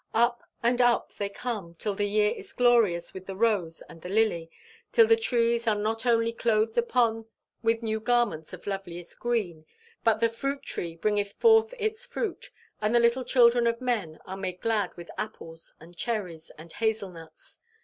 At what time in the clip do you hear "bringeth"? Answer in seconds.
10.95-11.33